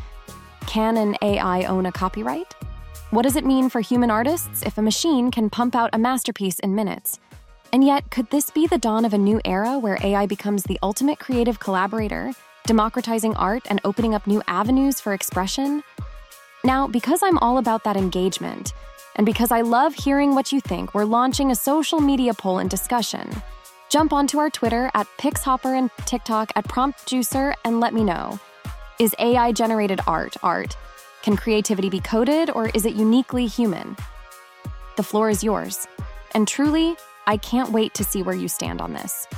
Can 0.67 0.97
an 0.97 1.17
AI 1.23 1.67
own 1.67 1.87
a 1.87 1.93
copyright? 1.93 2.53
What 3.11 3.23
does 3.23 3.37
it 3.37 3.47
mean 3.47 3.69
for 3.69 3.81
human 3.81 4.11
artists 4.11 4.65
if 4.65 4.77
a 4.77 4.83
machine 4.83 5.31
can 5.31 5.51
pump 5.51 5.77
out 5.77 5.91
a 5.93 5.99
masterpiece 5.99 6.59
in 6.59 6.75
minutes? 6.75 7.21
And 7.73 7.85
yet, 7.85 8.11
could 8.11 8.31
this 8.31 8.51
be 8.51 8.67
the 8.67 8.79
dawn 8.79 9.05
of 9.05 9.13
a 9.13 9.19
new 9.19 9.41
era 9.45 9.79
where 9.79 9.99
AI 10.03 10.27
becomes 10.27 10.63
the 10.63 10.79
ultimate 10.83 11.19
creative 11.19 11.61
collaborator, 11.61 12.33
democratizing 12.67 13.37
art 13.37 13.67
and 13.69 13.81
opening 13.85 14.15
up 14.15 14.27
new 14.27 14.43
avenues 14.49 15.01
for 15.01 15.13
expression? 15.13 15.83
Now, 16.65 16.87
because 16.87 17.23
I'm 17.23 17.39
all 17.39 17.59
about 17.59 17.85
that 17.85 17.97
engagement, 17.97 18.73
and 19.17 19.27
because 19.27 19.51
I 19.51 19.61
love 19.61 19.95
hearing 19.95 20.35
what 20.35 20.51
you 20.51 20.61
think, 20.61 20.95
we're 20.95 21.05
launching 21.05 21.51
a 21.51 21.55
social 21.55 22.01
media 22.01 22.33
poll 22.33 22.59
and 22.59 22.71
discussion. 22.71 23.31
Jump 23.91 24.13
onto 24.13 24.39
our 24.39 24.51
Twitter 24.51 24.91
at 24.95 25.07
PixHopper 25.19 25.77
and 25.77 25.91
TikTok 26.07 26.53
at 26.57 26.69
PromptJuicer 26.69 27.55
and 27.65 27.81
let 27.81 27.95
me 27.95 28.05
know. 28.05 28.39
Is 28.99 29.15
AI 29.19 29.53
generated 29.53 30.01
art 30.07 30.37
art? 30.43 30.77
Can 31.23 31.37
creativity 31.37 31.91
be 31.91 32.01
coded 32.01 32.51
or 32.51 32.69
is 32.71 32.85
it 32.85 32.95
uniquely 32.95 33.47
human? 33.47 33.97
The 34.97 35.03
floor 35.03 35.31
is 35.31 35.43
yours. 35.43 35.87
And 36.35 36.47
truly, 36.47 36.97
I 37.29 37.37
can't 37.37 37.73
wait 37.73 37.93
to 37.93 38.05
see 38.05 38.23
where 38.23 38.35
you 38.35 38.49
stand 38.49 38.81
on 38.81 38.95
this. 38.95 39.29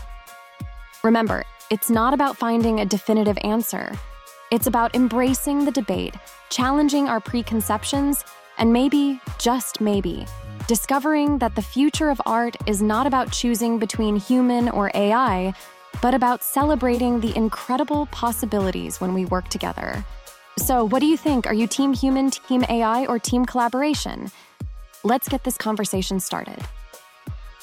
Remember, 1.02 1.42
it's 1.72 1.90
not 1.90 2.14
about 2.14 2.36
finding 2.36 2.78
a 2.78 2.86
definitive 2.86 3.36
answer. 3.42 3.98
It's 4.52 4.68
about 4.68 4.94
embracing 4.94 5.64
the 5.64 5.72
debate, 5.72 6.14
challenging 6.50 7.08
our 7.08 7.18
preconceptions, 7.18 8.24
and 8.58 8.72
maybe, 8.72 9.20
just 9.40 9.80
maybe, 9.80 10.24
discovering 10.68 11.38
that 11.38 11.56
the 11.56 11.62
future 11.62 12.10
of 12.10 12.22
art 12.26 12.56
is 12.64 12.80
not 12.80 13.08
about 13.08 13.32
choosing 13.32 13.80
between 13.80 14.14
human 14.14 14.68
or 14.68 14.92
AI, 14.94 15.52
but 16.00 16.14
about 16.14 16.44
celebrating 16.44 17.18
the 17.18 17.36
incredible 17.36 18.06
possibilities 18.12 19.00
when 19.00 19.14
we 19.14 19.24
work 19.24 19.48
together. 19.48 20.04
So, 20.58 20.84
what 20.84 21.00
do 21.00 21.06
you 21.06 21.16
think? 21.16 21.44
Are 21.48 21.54
you 21.54 21.66
team 21.66 21.92
human, 21.92 22.30
team 22.30 22.64
AI, 22.68 23.06
or 23.06 23.18
team 23.18 23.44
collaboration? 23.44 24.30
Let's 25.02 25.28
get 25.28 25.42
this 25.42 25.56
conversation 25.56 26.20
started. 26.20 26.62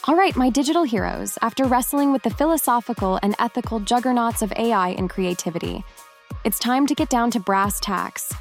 All 0.08 0.16
right, 0.16 0.34
my 0.38 0.50
digital 0.50 0.84
heroes, 0.84 1.38
after 1.42 1.66
wrestling 1.66 2.14
with 2.14 2.24
the 2.24 2.30
philosophical 2.30 3.20
and 3.22 3.36
ethical 3.40 3.82
juggernauts 3.82 4.42
of 4.42 4.54
AI 4.54 4.92
and 4.92 5.10
creativity, 5.10 5.84
it's 6.46 6.60
time 6.60 6.88
to 6.88 6.96
get 6.96 7.10
down 7.10 7.30
to 7.32 7.42
brass 7.42 7.78
tacks. 7.82 8.32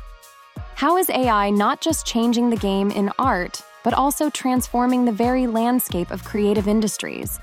How 0.76 0.96
is 0.96 1.10
AI 1.10 1.50
not 1.50 1.80
just 1.80 2.06
changing 2.06 2.50
the 2.50 2.56
game 2.56 2.92
in 2.92 3.10
art, 3.18 3.62
but 3.82 3.94
also 3.94 4.30
transforming 4.30 5.04
the 5.04 5.10
very 5.10 5.48
landscape 5.48 6.12
of 6.12 6.22
creative 6.22 6.68
industries? 6.68 7.40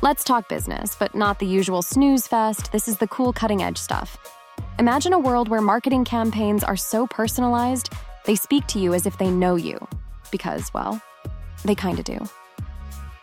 Let's 0.00 0.24
talk 0.24 0.48
business, 0.48 0.96
but 0.98 1.14
not 1.14 1.38
the 1.38 1.46
usual 1.46 1.82
snooze 1.82 2.26
fest. 2.26 2.72
This 2.72 2.88
is 2.88 2.96
the 2.96 3.08
cool 3.08 3.34
cutting 3.34 3.62
edge 3.62 3.76
stuff. 3.76 4.16
Imagine 4.78 5.12
a 5.12 5.18
world 5.18 5.50
where 5.50 5.60
marketing 5.60 6.06
campaigns 6.06 6.64
are 6.64 6.76
so 6.76 7.06
personalized, 7.06 7.92
they 8.24 8.34
speak 8.34 8.66
to 8.68 8.78
you 8.78 8.94
as 8.94 9.04
if 9.04 9.18
they 9.18 9.30
know 9.30 9.56
you. 9.56 9.78
Because, 10.30 10.72
well, 10.72 11.02
they 11.66 11.74
kinda 11.74 12.02
do. 12.02 12.18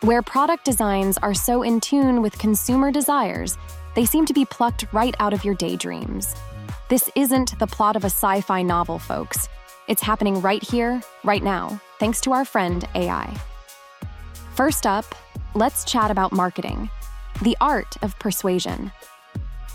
Where 0.01 0.21
product 0.21 0.65
designs 0.65 1.17
are 1.19 1.33
so 1.33 1.63
in 1.63 1.79
tune 1.79 2.21
with 2.21 2.37
consumer 2.37 2.91
desires, 2.91 3.57
they 3.95 4.05
seem 4.05 4.25
to 4.25 4.33
be 4.33 4.45
plucked 4.45 4.85
right 4.91 5.15
out 5.19 5.33
of 5.33 5.45
your 5.45 5.55
daydreams. 5.55 6.35
This 6.89 7.09
isn't 7.15 7.57
the 7.59 7.67
plot 7.67 7.95
of 7.95 8.03
a 8.03 8.07
sci 8.07 8.41
fi 8.41 8.61
novel, 8.61 8.99
folks. 8.99 9.47
It's 9.87 10.01
happening 10.01 10.41
right 10.41 10.61
here, 10.61 11.01
right 11.23 11.41
now, 11.41 11.79
thanks 11.97 12.19
to 12.21 12.33
our 12.33 12.43
friend 12.43 12.85
AI. 12.93 13.35
First 14.53 14.85
up, 14.85 15.05
let's 15.53 15.85
chat 15.85 16.11
about 16.11 16.33
marketing, 16.33 16.89
the 17.41 17.57
art 17.61 17.95
of 18.03 18.19
persuasion. 18.19 18.91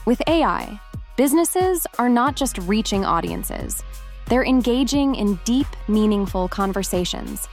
With 0.04 0.22
AI, 0.26 0.80
businesses 1.16 1.86
are 1.98 2.10
not 2.10 2.36
just 2.36 2.58
reaching 2.58 3.04
audiences, 3.04 3.82
they're 4.26 4.44
engaging 4.44 5.14
in 5.14 5.40
deep, 5.44 5.66
meaningful 5.88 6.46
conversations. 6.46 7.48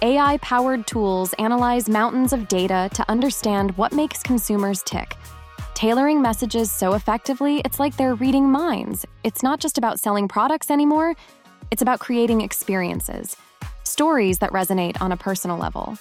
AI 0.00 0.38
powered 0.38 0.86
tools 0.86 1.32
analyze 1.40 1.88
mountains 1.88 2.32
of 2.32 2.46
data 2.46 2.88
to 2.94 3.04
understand 3.10 3.76
what 3.76 3.92
makes 3.92 4.22
consumers 4.22 4.80
tick. 4.84 5.16
Tailoring 5.74 6.22
messages 6.22 6.70
so 6.70 6.92
effectively, 6.92 7.60
it's 7.64 7.80
like 7.80 7.96
they're 7.96 8.14
reading 8.14 8.48
minds. 8.48 9.04
It's 9.24 9.42
not 9.42 9.58
just 9.58 9.76
about 9.76 9.98
selling 9.98 10.28
products 10.28 10.70
anymore, 10.70 11.16
it's 11.72 11.82
about 11.82 11.98
creating 11.98 12.42
experiences, 12.42 13.36
stories 13.82 14.38
that 14.38 14.52
resonate 14.52 15.00
on 15.02 15.10
a 15.10 15.16
personal 15.16 15.58
level. 15.58 15.98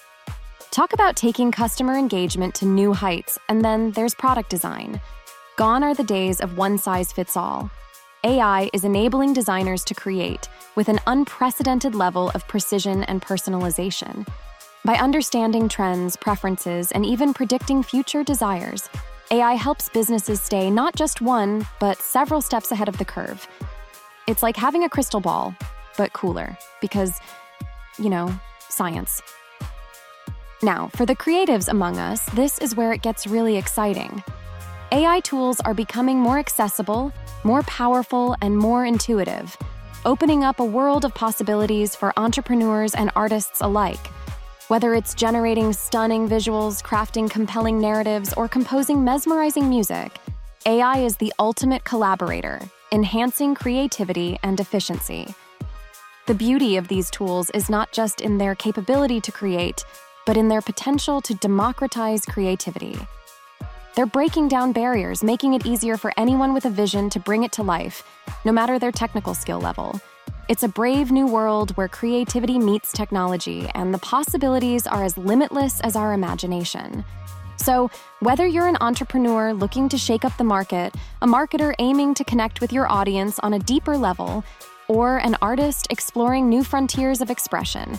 Talk 0.70 0.94
about 0.94 1.16
taking 1.16 1.52
customer 1.52 1.98
engagement 1.98 2.54
to 2.56 2.66
new 2.66 2.94
heights, 2.94 3.40
and 3.50 3.66
then 3.66 3.92
there's 3.94 4.14
product 4.14 4.52
design. 4.52 5.02
Gone 5.56 5.84
are 5.84 5.96
the 5.96 6.04
days 6.04 6.40
of 6.40 6.56
one 6.56 6.78
size 6.78 7.12
fits 7.12 7.36
all. 7.36 7.72
AI 8.24 8.70
is 8.74 8.84
enabling 8.84 9.34
designers 9.34 9.84
to 9.84 9.94
create 9.94 10.50
with 10.76 10.90
an 10.90 11.00
unprecedented 11.06 11.94
level 11.94 12.32
of 12.32 12.48
precision 12.48 13.04
and 13.04 13.22
personalization. 13.22 14.28
By 14.84 14.96
understanding 14.96 15.70
trends, 15.70 16.18
preferences, 16.18 16.92
and 16.92 17.06
even 17.06 17.32
predicting 17.32 17.84
future 17.84 18.24
desires, 18.24 18.90
AI 19.30 19.54
helps 19.54 19.90
businesses 19.90 20.42
stay 20.42 20.72
not 20.72 20.96
just 20.96 21.22
one, 21.22 21.68
but 21.80 22.00
several 22.00 22.42
steps 22.42 22.72
ahead 22.72 22.90
of 22.90 22.98
the 22.98 23.06
curve. 23.06 23.48
It's 24.28 24.42
like 24.42 24.58
having 24.58 24.84
a 24.84 24.90
crystal 24.90 25.20
ball, 25.20 25.56
but 25.96 26.14
cooler, 26.14 26.58
because, 26.82 27.20
you 28.00 28.10
know, 28.10 28.34
science. 28.70 29.22
Now, 30.64 30.88
for 30.96 31.06
the 31.06 31.16
creatives 31.16 31.70
among 31.70 32.00
us, 32.00 32.26
this 32.32 32.58
is 32.58 32.76
where 32.76 32.94
it 32.94 33.04
gets 33.04 33.28
really 33.28 33.58
exciting. 33.58 34.24
AI 34.94 35.20
tools 35.20 35.60
are 35.62 35.74
becoming 35.74 36.18
more 36.18 36.40
accessible, 36.40 37.12
more 37.44 37.62
powerful, 37.64 38.38
and 38.42 38.58
more 38.58 38.86
intuitive, 38.86 39.58
opening 40.06 40.46
up 40.46 40.62
a 40.62 40.66
world 40.66 41.04
of 41.04 41.14
possibilities 41.14 41.94
for 41.94 42.18
entrepreneurs 42.18 42.96
and 42.96 43.12
artists 43.14 43.60
alike. 43.60 44.08
Whether 44.70 44.94
it's 44.94 45.14
generating 45.14 45.74
stunning 45.74 46.30
visuals, 46.30 46.82
crafting 46.82 47.30
compelling 47.30 47.82
narratives, 47.82 48.32
or 48.38 48.48
composing 48.48 49.04
mesmerizing 49.04 49.68
music, 49.68 50.20
AI 50.66 51.00
is 51.00 51.18
the 51.18 51.34
ultimate 51.38 51.84
collaborator, 51.84 52.62
enhancing 52.94 53.56
creativity 53.56 54.40
and 54.42 54.58
efficiency. 54.58 55.36
The 56.28 56.34
beauty 56.34 56.78
of 56.78 56.88
these 56.88 57.12
tools 57.12 57.50
is 57.50 57.70
not 57.70 57.92
just 57.92 58.22
in 58.22 58.38
their 58.38 58.56
capability 58.56 59.20
to 59.20 59.34
create, 59.34 59.84
but 60.26 60.38
in 60.38 60.48
their 60.48 60.62
potential 60.62 61.20
to 61.22 61.34
democratize 61.34 62.26
creativity. 62.26 62.98
They're 63.98 64.06
breaking 64.06 64.50
down 64.50 64.74
barriers, 64.74 65.24
making 65.24 65.56
it 65.56 65.66
easier 65.66 65.98
for 65.98 66.14
anyone 66.18 66.54
with 66.54 66.66
a 66.66 66.70
vision 66.70 67.10
to 67.10 67.20
bring 67.20 67.42
it 67.42 67.52
to 67.54 67.64
life, 67.64 68.04
no 68.46 68.52
matter 68.52 68.78
their 68.78 68.92
technical 68.92 69.34
skill 69.34 69.60
level. 69.60 70.00
It's 70.50 70.62
a 70.62 70.68
brave 70.68 71.12
new 71.12 71.26
world 71.26 71.72
where 71.78 71.88
creativity 71.88 72.60
meets 72.60 72.92
technology, 72.92 73.68
and 73.74 73.92
the 73.92 73.98
possibilities 73.98 74.86
are 74.86 75.04
as 75.04 75.18
limitless 75.18 75.82
as 75.82 75.96
our 75.96 76.14
imagination. 76.14 77.04
So, 77.56 77.90
whether 78.20 78.46
you're 78.46 78.68
an 78.68 78.78
entrepreneur 78.82 79.52
looking 79.52 79.90
to 79.90 79.98
shake 79.98 80.24
up 80.24 80.38
the 80.38 80.44
market, 80.44 80.94
a 81.24 81.28
marketer 81.28 81.74
aiming 81.80 82.14
to 82.14 82.24
connect 82.24 82.62
with 82.62 82.72
your 82.72 82.88
audience 82.92 83.40
on 83.40 83.56
a 83.56 83.60
deeper 83.60 83.98
level, 83.98 84.44
or 84.88 85.18
an 85.18 85.36
artist 85.42 85.88
exploring 85.90 86.48
new 86.48 86.64
frontiers 86.64 87.20
of 87.20 87.32
expression, 87.32 87.98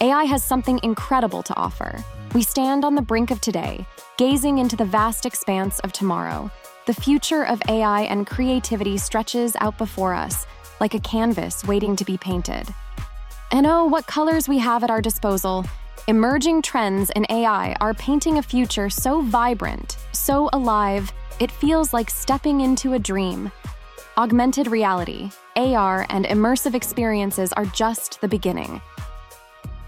AI 0.00 0.24
has 0.24 0.42
something 0.42 0.80
incredible 0.82 1.42
to 1.44 1.54
offer. 1.56 2.02
We 2.34 2.42
stand 2.42 2.84
on 2.84 2.96
the 2.96 3.02
brink 3.02 3.30
of 3.30 3.40
today, 3.40 3.86
gazing 4.18 4.58
into 4.58 4.74
the 4.74 4.84
vast 4.84 5.24
expanse 5.24 5.78
of 5.80 5.92
tomorrow. 5.92 6.50
The 6.86 6.94
future 6.94 7.44
of 7.44 7.62
AI 7.68 8.02
and 8.02 8.26
creativity 8.26 8.98
stretches 8.98 9.54
out 9.60 9.78
before 9.78 10.12
us, 10.12 10.46
like 10.80 10.94
a 10.94 11.00
canvas 11.00 11.64
waiting 11.64 11.94
to 11.94 12.04
be 12.04 12.18
painted. 12.18 12.66
And 13.52 13.66
oh, 13.66 13.84
what 13.84 14.08
colors 14.08 14.48
we 14.48 14.58
have 14.58 14.82
at 14.82 14.90
our 14.90 15.00
disposal! 15.00 15.64
Emerging 16.08 16.62
trends 16.62 17.10
in 17.10 17.24
AI 17.30 17.76
are 17.80 17.94
painting 17.94 18.38
a 18.38 18.42
future 18.42 18.90
so 18.90 19.22
vibrant, 19.22 19.96
so 20.12 20.50
alive, 20.52 21.12
it 21.38 21.52
feels 21.52 21.94
like 21.94 22.10
stepping 22.10 22.62
into 22.62 22.94
a 22.94 22.98
dream. 22.98 23.50
Augmented 24.16 24.66
reality, 24.66 25.30
AR, 25.56 26.04
and 26.10 26.24
immersive 26.24 26.74
experiences 26.74 27.52
are 27.52 27.66
just 27.66 28.20
the 28.20 28.28
beginning. 28.28 28.82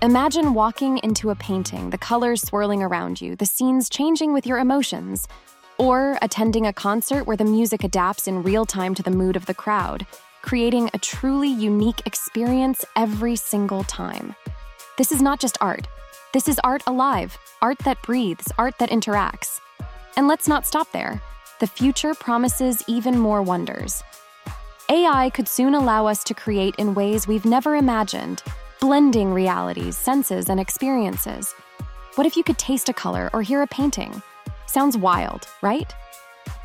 Imagine 0.06 0.54
walking 0.54 0.98
into 0.98 1.30
a 1.30 1.34
painting, 1.34 1.90
the 1.90 1.98
colors 1.98 2.40
swirling 2.40 2.80
around 2.80 3.20
you, 3.20 3.34
the 3.34 3.44
scenes 3.44 3.88
changing 3.88 4.32
with 4.32 4.46
your 4.46 4.58
emotions, 4.58 5.26
or 5.78 6.16
attending 6.22 6.64
a 6.64 6.72
concert 6.72 7.26
where 7.26 7.36
the 7.36 7.44
music 7.44 7.82
adapts 7.82 8.28
in 8.28 8.44
real 8.44 8.64
time 8.64 8.94
to 8.94 9.02
the 9.02 9.10
mood 9.10 9.34
of 9.34 9.46
the 9.46 9.52
crowd, 9.52 10.06
creating 10.42 10.88
a 10.94 10.98
truly 10.98 11.48
unique 11.48 12.06
experience 12.06 12.84
every 12.94 13.34
single 13.34 13.82
time. 13.82 14.36
This 14.96 15.10
is 15.10 15.20
not 15.20 15.40
just 15.40 15.58
art. 15.60 15.88
This 16.32 16.46
is 16.46 16.60
art 16.62 16.84
alive, 16.86 17.36
art 17.60 17.78
that 17.80 18.00
breathes, 18.02 18.52
art 18.58 18.78
that 18.78 18.90
interacts. 18.90 19.58
And 20.16 20.28
let's 20.28 20.46
not 20.46 20.68
stop 20.68 20.92
there. 20.92 21.20
The 21.58 21.66
future 21.66 22.14
promises 22.14 22.84
even 22.86 23.18
more 23.18 23.42
wonders. 23.42 24.04
AI 24.88 25.30
could 25.30 25.48
soon 25.48 25.74
allow 25.74 26.06
us 26.06 26.22
to 26.22 26.32
create 26.32 26.76
in 26.78 26.94
ways 26.94 27.26
we've 27.26 27.44
never 27.44 27.74
imagined 27.74 28.44
blending 28.80 29.32
realities, 29.32 29.96
senses, 29.96 30.48
and 30.48 30.60
experiences. 30.60 31.54
What 32.16 32.26
if 32.26 32.36
you 32.36 32.44
could 32.44 32.58
taste 32.58 32.88
a 32.88 32.92
color 32.92 33.30
or 33.32 33.42
hear 33.42 33.62
a 33.62 33.66
painting? 33.66 34.22
Sounds 34.66 34.96
wild, 34.96 35.46
right? 35.62 35.92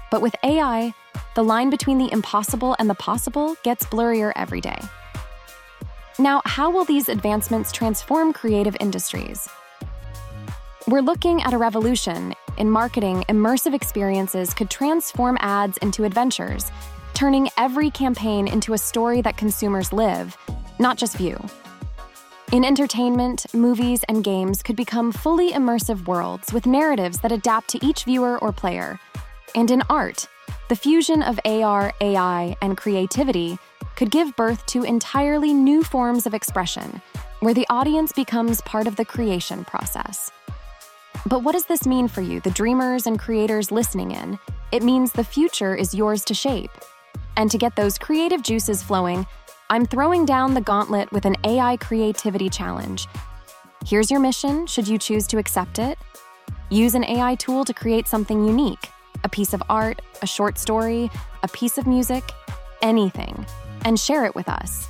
But 0.09 0.21
with 0.21 0.35
AI, 0.43 0.93
the 1.35 1.43
line 1.43 1.69
between 1.69 1.97
the 1.97 2.11
impossible 2.11 2.75
and 2.79 2.89
the 2.89 2.95
possible 2.95 3.55
gets 3.63 3.85
blurrier 3.85 4.33
every 4.35 4.61
day. 4.61 4.79
Now, 6.19 6.41
how 6.45 6.69
will 6.69 6.85
these 6.85 7.09
advancements 7.09 7.71
transform 7.71 8.33
creative 8.33 8.75
industries? 8.79 9.47
We're 10.87 11.01
looking 11.01 11.41
at 11.43 11.53
a 11.53 11.57
revolution. 11.57 12.33
In 12.57 12.69
marketing, 12.69 13.23
immersive 13.29 13.73
experiences 13.73 14.53
could 14.53 14.69
transform 14.69 15.37
ads 15.39 15.77
into 15.77 16.03
adventures, 16.03 16.71
turning 17.13 17.49
every 17.57 17.89
campaign 17.89 18.47
into 18.47 18.73
a 18.73 18.77
story 18.77 19.21
that 19.21 19.37
consumers 19.37 19.93
live, 19.93 20.35
not 20.79 20.97
just 20.97 21.17
view. 21.17 21.39
In 22.51 22.65
entertainment, 22.65 23.45
movies 23.53 24.03
and 24.09 24.25
games 24.25 24.61
could 24.61 24.75
become 24.75 25.13
fully 25.13 25.53
immersive 25.53 26.05
worlds 26.05 26.51
with 26.51 26.65
narratives 26.65 27.19
that 27.19 27.31
adapt 27.31 27.69
to 27.69 27.85
each 27.85 28.03
viewer 28.03 28.37
or 28.39 28.51
player. 28.51 28.99
And 29.55 29.71
in 29.71 29.81
art, 29.89 30.27
the 30.67 30.75
fusion 30.75 31.23
of 31.23 31.39
AR, 31.45 31.93
AI, 32.01 32.57
and 32.61 32.75
creativity 32.75 33.57
could 33.95 34.11
give 34.11 34.35
birth 34.35 34.65
to 34.65 34.83
entirely 34.83 35.53
new 35.53 35.81
forms 35.81 36.25
of 36.25 36.33
expression, 36.33 37.01
where 37.39 37.53
the 37.53 37.65
audience 37.69 38.11
becomes 38.11 38.59
part 38.63 38.85
of 38.85 38.97
the 38.97 39.05
creation 39.05 39.63
process. 39.63 40.29
But 41.25 41.43
what 41.43 41.53
does 41.53 41.67
this 41.67 41.87
mean 41.87 42.09
for 42.09 42.19
you, 42.19 42.41
the 42.41 42.51
dreamers 42.51 43.07
and 43.07 43.17
creators 43.17 43.71
listening 43.71 44.11
in? 44.11 44.37
It 44.73 44.83
means 44.83 45.13
the 45.13 45.23
future 45.23 45.73
is 45.73 45.93
yours 45.93 46.25
to 46.25 46.33
shape. 46.33 46.71
And 47.37 47.49
to 47.49 47.57
get 47.57 47.77
those 47.77 47.97
creative 47.97 48.43
juices 48.43 48.83
flowing, 48.83 49.25
I'm 49.71 49.85
throwing 49.85 50.25
down 50.25 50.53
the 50.53 50.59
gauntlet 50.59 51.09
with 51.13 51.23
an 51.23 51.37
AI 51.45 51.77
creativity 51.77 52.49
challenge. 52.49 53.07
Here's 53.85 54.11
your 54.11 54.19
mission, 54.19 54.67
should 54.67 54.85
you 54.85 54.97
choose 54.97 55.25
to 55.27 55.37
accept 55.37 55.79
it. 55.79 55.97
Use 56.69 56.93
an 56.93 57.05
AI 57.05 57.35
tool 57.35 57.63
to 57.63 57.73
create 57.73 58.05
something 58.05 58.45
unique 58.45 58.89
a 59.23 59.29
piece 59.29 59.53
of 59.53 59.63
art, 59.69 60.01
a 60.21 60.27
short 60.27 60.57
story, 60.57 61.09
a 61.43 61.47
piece 61.47 61.77
of 61.77 61.87
music, 61.87 62.23
anything, 62.81 63.45
and 63.85 63.97
share 63.97 64.25
it 64.25 64.35
with 64.35 64.49
us. 64.49 64.89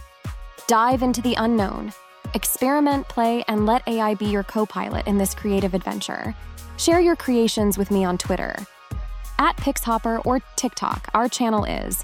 Dive 0.65 1.03
into 1.03 1.21
the 1.21 1.35
unknown. 1.35 1.93
Experiment, 2.33 3.07
play, 3.07 3.43
and 3.47 3.67
let 3.67 3.87
AI 3.87 4.15
be 4.15 4.25
your 4.25 4.43
co 4.43 4.65
pilot 4.65 5.05
in 5.05 5.19
this 5.19 5.35
creative 5.35 5.75
adventure. 5.75 6.33
Share 6.77 7.01
your 7.01 7.15
creations 7.15 7.77
with 7.77 7.91
me 7.91 8.03
on 8.03 8.17
Twitter. 8.17 8.55
At 9.37 9.57
Pixhopper 9.57 10.25
or 10.25 10.39
TikTok, 10.55 11.07
our 11.13 11.29
channel 11.29 11.65
is 11.65 12.03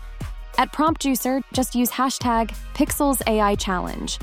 at 0.57 0.73
PromptJuicer, 0.73 1.43
just 1.53 1.75
use 1.75 1.91
hashtag 1.91 2.53
PixelsAIChallenge. 2.73 4.19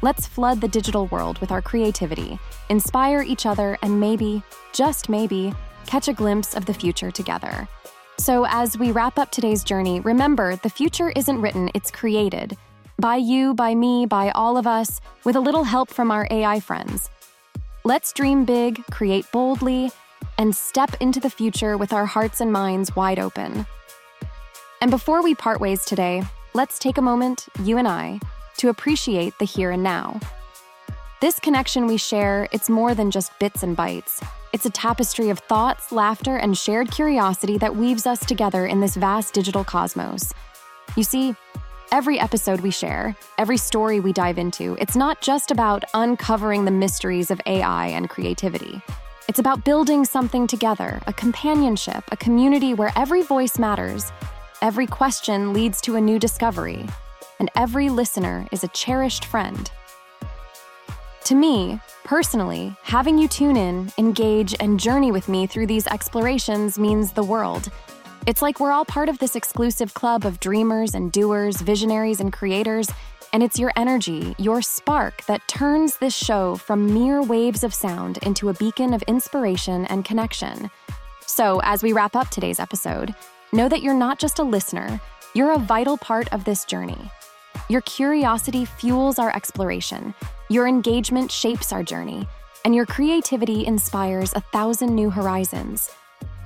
Let's 0.00 0.26
flood 0.26 0.60
the 0.60 0.68
digital 0.68 1.06
world 1.06 1.38
with 1.38 1.50
our 1.50 1.60
creativity, 1.62 2.38
inspire 2.68 3.22
each 3.22 3.46
other, 3.46 3.76
and 3.82 3.98
maybe, 3.98 4.42
just 4.72 5.08
maybe, 5.08 5.52
catch 5.86 6.08
a 6.08 6.12
glimpse 6.12 6.54
of 6.54 6.66
the 6.66 6.74
future 6.74 7.10
together. 7.10 7.66
So, 8.18 8.46
as 8.48 8.78
we 8.78 8.92
wrap 8.92 9.18
up 9.18 9.30
today's 9.30 9.64
journey, 9.64 10.00
remember 10.00 10.56
the 10.56 10.70
future 10.70 11.10
isn't 11.16 11.40
written, 11.40 11.70
it's 11.74 11.90
created. 11.90 12.56
By 12.98 13.16
you, 13.16 13.54
by 13.54 13.74
me, 13.74 14.06
by 14.06 14.30
all 14.32 14.56
of 14.56 14.66
us, 14.66 15.00
with 15.24 15.36
a 15.36 15.40
little 15.40 15.64
help 15.64 15.88
from 15.88 16.10
our 16.10 16.26
AI 16.30 16.60
friends. 16.60 17.10
Let's 17.84 18.12
dream 18.12 18.44
big, 18.44 18.84
create 18.90 19.30
boldly, 19.32 19.90
and 20.36 20.54
step 20.54 20.94
into 21.00 21.20
the 21.20 21.30
future 21.30 21.76
with 21.76 21.92
our 21.92 22.06
hearts 22.06 22.40
and 22.40 22.52
minds 22.52 22.94
wide 22.94 23.18
open. 23.18 23.66
And 24.80 24.90
before 24.90 25.22
we 25.22 25.34
part 25.34 25.60
ways 25.60 25.84
today, 25.84 26.22
let's 26.54 26.78
take 26.78 26.98
a 26.98 27.02
moment, 27.02 27.48
you 27.64 27.78
and 27.78 27.88
I, 27.88 28.20
to 28.58 28.68
appreciate 28.68 29.36
the 29.38 29.44
here 29.44 29.72
and 29.72 29.82
now. 29.82 30.20
This 31.20 31.40
connection 31.40 31.88
we 31.88 31.96
share, 31.96 32.48
it's 32.52 32.70
more 32.70 32.94
than 32.94 33.10
just 33.10 33.36
bits 33.40 33.64
and 33.64 33.76
bytes. 33.76 34.24
It's 34.52 34.66
a 34.66 34.70
tapestry 34.70 35.30
of 35.30 35.40
thoughts, 35.40 35.90
laughter, 35.90 36.36
and 36.36 36.56
shared 36.56 36.92
curiosity 36.92 37.58
that 37.58 37.74
weaves 37.74 38.06
us 38.06 38.24
together 38.24 38.66
in 38.66 38.80
this 38.80 38.94
vast 38.94 39.34
digital 39.34 39.64
cosmos. 39.64 40.32
You 40.94 41.02
see, 41.02 41.34
every 41.90 42.20
episode 42.20 42.60
we 42.60 42.70
share, 42.70 43.16
every 43.36 43.56
story 43.56 43.98
we 43.98 44.12
dive 44.12 44.38
into, 44.38 44.76
it's 44.80 44.94
not 44.94 45.20
just 45.20 45.50
about 45.50 45.82
uncovering 45.92 46.64
the 46.64 46.70
mysteries 46.70 47.32
of 47.32 47.40
AI 47.46 47.88
and 47.88 48.08
creativity. 48.08 48.80
It's 49.28 49.40
about 49.40 49.64
building 49.64 50.04
something 50.04 50.46
together, 50.46 51.00
a 51.08 51.12
companionship, 51.12 52.04
a 52.12 52.16
community 52.16 52.74
where 52.74 52.92
every 52.96 53.22
voice 53.22 53.58
matters, 53.58 54.12
every 54.62 54.86
question 54.86 55.52
leads 55.52 55.80
to 55.82 55.96
a 55.96 56.00
new 56.00 56.18
discovery, 56.18 56.86
and 57.38 57.50
every 57.54 57.88
listener 57.88 58.46
is 58.52 58.64
a 58.64 58.68
cherished 58.68 59.24
friend. 59.24 59.70
To 61.24 61.34
me, 61.34 61.80
personally, 62.04 62.74
having 62.82 63.18
you 63.18 63.28
tune 63.28 63.56
in, 63.56 63.92
engage, 63.98 64.54
and 64.60 64.80
journey 64.80 65.12
with 65.12 65.28
me 65.28 65.46
through 65.46 65.66
these 65.66 65.86
explorations 65.86 66.78
means 66.78 67.12
the 67.12 67.22
world. 67.22 67.70
It's 68.26 68.42
like 68.42 68.60
we're 68.60 68.72
all 68.72 68.84
part 68.84 69.08
of 69.08 69.18
this 69.18 69.36
exclusive 69.36 69.94
club 69.94 70.24
of 70.24 70.40
dreamers 70.40 70.94
and 70.94 71.12
doers, 71.12 71.60
visionaries 71.60 72.20
and 72.20 72.32
creators, 72.32 72.88
and 73.32 73.42
it's 73.42 73.58
your 73.58 73.72
energy, 73.76 74.34
your 74.38 74.62
spark, 74.62 75.24
that 75.26 75.46
turns 75.48 75.98
this 75.98 76.16
show 76.16 76.56
from 76.56 76.92
mere 76.92 77.22
waves 77.22 77.62
of 77.62 77.74
sound 77.74 78.18
into 78.18 78.48
a 78.48 78.54
beacon 78.54 78.94
of 78.94 79.02
inspiration 79.02 79.84
and 79.86 80.04
connection. 80.04 80.70
So, 81.26 81.60
as 81.62 81.82
we 81.82 81.92
wrap 81.92 82.16
up 82.16 82.30
today's 82.30 82.58
episode, 82.58 83.14
know 83.52 83.68
that 83.68 83.82
you're 83.82 83.94
not 83.94 84.18
just 84.18 84.38
a 84.38 84.44
listener, 84.44 85.00
you're 85.34 85.52
a 85.52 85.58
vital 85.58 85.96
part 85.96 86.32
of 86.32 86.44
this 86.44 86.64
journey. 86.64 87.10
Your 87.68 87.80
curiosity 87.82 88.64
fuels 88.64 89.18
our 89.18 89.34
exploration, 89.34 90.14
your 90.48 90.66
engagement 90.66 91.30
shapes 91.30 91.72
our 91.72 91.82
journey, 91.82 92.26
and 92.64 92.74
your 92.74 92.86
creativity 92.86 93.66
inspires 93.66 94.32
a 94.34 94.40
thousand 94.40 94.94
new 94.94 95.10
horizons. 95.10 95.90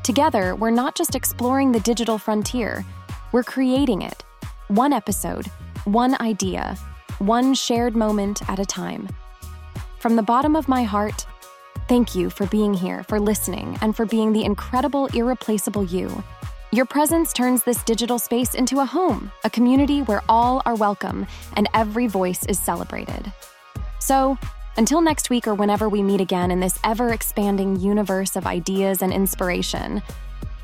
Together, 0.03 0.57
we're 0.57 0.71
not 0.71 0.95
just 0.95 1.15
exploring 1.15 1.73
the 1.73 1.81
digital 1.81 2.19
frontier, 2.19 2.85
we're 3.33 3.43
creating 3.43 4.03
it. 4.03 4.25
One 4.69 4.93
episode, 4.93 5.47
one 5.85 6.21
idea, 6.21 6.77
one 7.19 7.55
shared 7.55 7.97
moment 7.97 8.49
at 8.49 8.59
a 8.59 8.65
time. 8.65 9.09
From 9.99 10.17
the 10.17 10.23
bottom 10.23 10.57
of 10.57 10.69
my 10.69 10.83
heart, 10.83 11.27
thank 11.89 12.15
you 12.15 12.31
for 12.31 12.47
being 12.47 12.75
here, 12.75 13.05
for 13.05 13.21
listening, 13.21 13.79
and 13.81 13.95
for 13.95 14.07
being 14.07 14.33
the 14.33 14.45
incredible, 14.45 15.07
irreplaceable 15.07 15.85
you. 15.85 16.23
Your 16.75 16.87
presence 16.87 17.35
turns 17.35 17.63
this 17.63 17.85
digital 17.85 18.19
space 18.19 18.55
into 18.55 18.81
a 18.81 18.87
home, 18.87 19.31
a 19.45 19.51
community 19.51 20.01
where 20.01 20.23
all 20.27 20.63
are 20.65 20.75
welcome 20.75 21.27
and 21.55 21.69
every 21.75 22.07
voice 22.07 22.47
is 22.47 22.59
celebrated. 22.59 23.31
So, 23.99 24.39
until 24.79 25.03
next 25.03 25.29
week 25.29 25.47
or 25.47 25.55
whenever 25.55 25.91
we 25.91 26.03
meet 26.03 26.23
again 26.23 26.51
in 26.51 26.61
this 26.61 26.79
ever 26.83 27.13
expanding 27.13 27.79
universe 27.79 28.37
of 28.37 28.47
ideas 28.47 29.03
and 29.03 29.13
inspiration, 29.13 30.01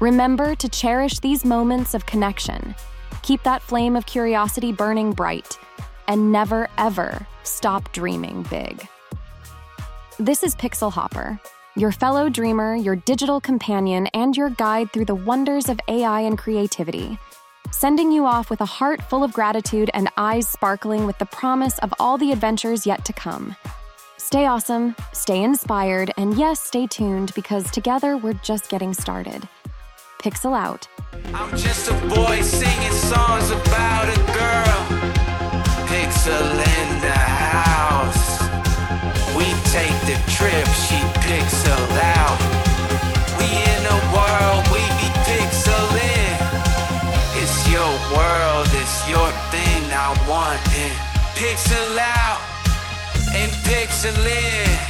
remember 0.00 0.54
to 0.54 0.68
cherish 0.70 1.18
these 1.18 1.44
moments 1.44 1.92
of 1.92 2.06
connection. 2.06 2.74
Keep 3.20 3.42
that 3.42 3.60
flame 3.60 3.94
of 3.94 4.06
curiosity 4.06 4.72
burning 4.72 5.12
bright, 5.12 5.58
and 6.06 6.32
never 6.32 6.70
ever 6.78 7.26
stop 7.42 7.92
dreaming 7.92 8.46
big. 8.48 8.88
This 10.18 10.42
is 10.42 10.56
Pixel 10.56 10.90
Hopper 10.90 11.38
your 11.78 11.92
fellow 11.92 12.28
dreamer, 12.28 12.74
your 12.74 12.96
digital 12.96 13.40
companion, 13.40 14.08
and 14.08 14.36
your 14.36 14.50
guide 14.50 14.92
through 14.92 15.04
the 15.04 15.14
wonders 15.14 15.68
of 15.68 15.78
AI 15.86 16.22
and 16.22 16.36
creativity. 16.36 17.18
Sending 17.70 18.10
you 18.10 18.26
off 18.26 18.50
with 18.50 18.60
a 18.60 18.66
heart 18.66 19.00
full 19.02 19.22
of 19.22 19.32
gratitude 19.32 19.88
and 19.94 20.08
eyes 20.16 20.48
sparkling 20.48 21.06
with 21.06 21.16
the 21.18 21.26
promise 21.26 21.78
of 21.78 21.94
all 22.00 22.18
the 22.18 22.32
adventures 22.32 22.86
yet 22.86 23.04
to 23.04 23.12
come. 23.12 23.54
Stay 24.16 24.46
awesome, 24.46 24.96
stay 25.12 25.42
inspired, 25.42 26.12
and 26.16 26.36
yes, 26.36 26.60
stay 26.60 26.86
tuned 26.86 27.32
because 27.34 27.70
together 27.70 28.16
we're 28.16 28.40
just 28.42 28.68
getting 28.68 28.92
started. 28.92 29.48
Pixel 30.20 30.58
out. 30.58 30.88
I'm 31.32 31.56
just 31.56 31.88
a 31.90 31.94
boy 32.08 32.42
singing 32.42 32.92
songs 32.92 33.50
about 33.50 34.08
a 34.08 34.16
girl. 34.32 34.78
Pixel 35.86 36.87
Pixel 51.58 51.98
out 51.98 52.40
and 53.34 53.50
pixel 53.66 54.14
in. 54.24 54.87